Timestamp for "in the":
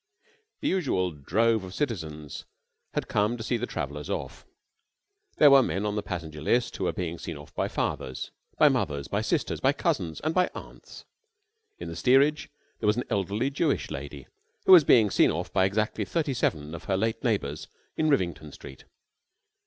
11.77-11.95